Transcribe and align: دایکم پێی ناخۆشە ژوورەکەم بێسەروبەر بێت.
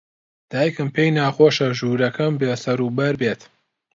دایکم 0.51 0.87
پێی 0.95 1.09
ناخۆشە 1.17 1.67
ژوورەکەم 1.79 2.33
بێسەروبەر 2.41 3.13
بێت. 3.21 3.41